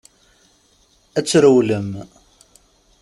[1.17, 1.91] Ad trewlem.